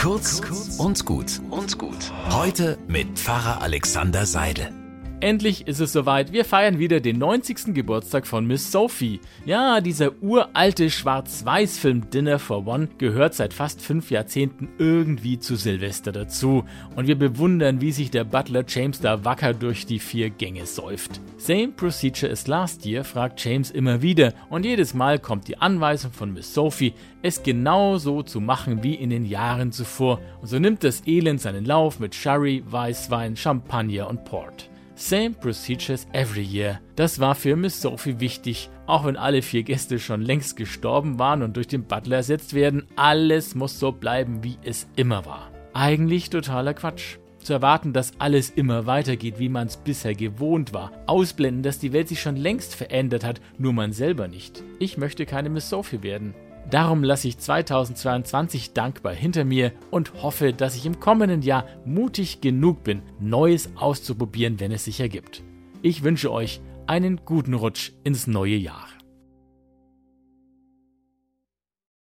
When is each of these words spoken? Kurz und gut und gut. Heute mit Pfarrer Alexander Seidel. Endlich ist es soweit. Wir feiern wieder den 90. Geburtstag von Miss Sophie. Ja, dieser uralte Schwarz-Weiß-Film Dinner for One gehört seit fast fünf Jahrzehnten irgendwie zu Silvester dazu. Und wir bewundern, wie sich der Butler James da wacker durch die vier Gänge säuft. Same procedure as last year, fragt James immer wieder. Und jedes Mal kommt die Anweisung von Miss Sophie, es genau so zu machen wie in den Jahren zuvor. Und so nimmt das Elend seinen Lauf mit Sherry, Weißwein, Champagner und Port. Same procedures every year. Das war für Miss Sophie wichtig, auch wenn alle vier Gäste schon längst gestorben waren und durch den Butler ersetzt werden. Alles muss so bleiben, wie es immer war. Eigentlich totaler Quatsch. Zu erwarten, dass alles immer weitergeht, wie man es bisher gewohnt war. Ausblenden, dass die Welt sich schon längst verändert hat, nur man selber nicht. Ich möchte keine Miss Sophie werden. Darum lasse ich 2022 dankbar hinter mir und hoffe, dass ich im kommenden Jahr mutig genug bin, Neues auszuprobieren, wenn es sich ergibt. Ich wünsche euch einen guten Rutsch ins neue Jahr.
Kurz 0.00 0.40
und 0.78 1.04
gut 1.04 1.42
und 1.50 1.76
gut. 1.76 2.10
Heute 2.30 2.78
mit 2.88 3.18
Pfarrer 3.18 3.60
Alexander 3.60 4.24
Seidel. 4.24 4.79
Endlich 5.22 5.68
ist 5.68 5.80
es 5.80 5.92
soweit. 5.92 6.32
Wir 6.32 6.46
feiern 6.46 6.78
wieder 6.78 6.98
den 6.98 7.18
90. 7.18 7.74
Geburtstag 7.74 8.26
von 8.26 8.46
Miss 8.46 8.72
Sophie. 8.72 9.20
Ja, 9.44 9.82
dieser 9.82 10.12
uralte 10.22 10.88
Schwarz-Weiß-Film 10.88 12.08
Dinner 12.08 12.38
for 12.38 12.66
One 12.66 12.88
gehört 12.96 13.34
seit 13.34 13.52
fast 13.52 13.82
fünf 13.82 14.10
Jahrzehnten 14.10 14.70
irgendwie 14.78 15.38
zu 15.38 15.56
Silvester 15.56 16.10
dazu. 16.10 16.64
Und 16.96 17.06
wir 17.06 17.18
bewundern, 17.18 17.82
wie 17.82 17.92
sich 17.92 18.10
der 18.10 18.24
Butler 18.24 18.64
James 18.66 19.00
da 19.00 19.22
wacker 19.22 19.52
durch 19.52 19.84
die 19.84 19.98
vier 19.98 20.30
Gänge 20.30 20.64
säuft. 20.64 21.20
Same 21.36 21.68
procedure 21.68 22.32
as 22.32 22.46
last 22.46 22.86
year, 22.86 23.04
fragt 23.04 23.44
James 23.44 23.70
immer 23.70 24.00
wieder. 24.00 24.32
Und 24.48 24.64
jedes 24.64 24.94
Mal 24.94 25.18
kommt 25.18 25.48
die 25.48 25.58
Anweisung 25.58 26.12
von 26.12 26.32
Miss 26.32 26.54
Sophie, 26.54 26.94
es 27.20 27.42
genau 27.42 27.98
so 27.98 28.22
zu 28.22 28.40
machen 28.40 28.82
wie 28.82 28.94
in 28.94 29.10
den 29.10 29.26
Jahren 29.26 29.70
zuvor. 29.70 30.18
Und 30.40 30.48
so 30.48 30.58
nimmt 30.58 30.82
das 30.82 31.06
Elend 31.06 31.42
seinen 31.42 31.66
Lauf 31.66 32.00
mit 32.00 32.14
Sherry, 32.14 32.62
Weißwein, 32.64 33.36
Champagner 33.36 34.08
und 34.08 34.24
Port. 34.24 34.70
Same 35.00 35.30
procedures 35.30 36.06
every 36.12 36.42
year. 36.42 36.78
Das 36.94 37.18
war 37.20 37.34
für 37.34 37.56
Miss 37.56 37.80
Sophie 37.80 38.20
wichtig, 38.20 38.68
auch 38.86 39.06
wenn 39.06 39.16
alle 39.16 39.40
vier 39.40 39.62
Gäste 39.62 39.98
schon 39.98 40.20
längst 40.20 40.58
gestorben 40.58 41.18
waren 41.18 41.42
und 41.42 41.56
durch 41.56 41.68
den 41.68 41.84
Butler 41.84 42.16
ersetzt 42.16 42.52
werden. 42.52 42.86
Alles 42.96 43.54
muss 43.54 43.80
so 43.80 43.92
bleiben, 43.92 44.44
wie 44.44 44.58
es 44.62 44.86
immer 44.96 45.24
war. 45.24 45.50
Eigentlich 45.72 46.28
totaler 46.28 46.74
Quatsch. 46.74 47.16
Zu 47.38 47.54
erwarten, 47.54 47.94
dass 47.94 48.12
alles 48.18 48.50
immer 48.50 48.84
weitergeht, 48.84 49.38
wie 49.38 49.48
man 49.48 49.68
es 49.68 49.78
bisher 49.78 50.14
gewohnt 50.14 50.74
war. 50.74 50.92
Ausblenden, 51.06 51.62
dass 51.62 51.78
die 51.78 51.94
Welt 51.94 52.08
sich 52.08 52.20
schon 52.20 52.36
längst 52.36 52.74
verändert 52.74 53.24
hat, 53.24 53.40
nur 53.56 53.72
man 53.72 53.94
selber 53.94 54.28
nicht. 54.28 54.62
Ich 54.78 54.98
möchte 54.98 55.24
keine 55.24 55.48
Miss 55.48 55.70
Sophie 55.70 56.02
werden. 56.02 56.34
Darum 56.68 57.02
lasse 57.02 57.28
ich 57.28 57.38
2022 57.38 58.72
dankbar 58.72 59.12
hinter 59.12 59.44
mir 59.44 59.72
und 59.90 60.22
hoffe, 60.22 60.52
dass 60.52 60.76
ich 60.76 60.86
im 60.86 61.00
kommenden 61.00 61.42
Jahr 61.42 61.66
mutig 61.84 62.40
genug 62.40 62.84
bin, 62.84 63.02
Neues 63.18 63.70
auszuprobieren, 63.76 64.60
wenn 64.60 64.72
es 64.72 64.84
sich 64.84 65.00
ergibt. 65.00 65.42
Ich 65.82 66.04
wünsche 66.04 66.30
euch 66.30 66.60
einen 66.86 67.24
guten 67.24 67.54
Rutsch 67.54 67.92
ins 68.04 68.26
neue 68.26 68.56
Jahr. 68.56 68.86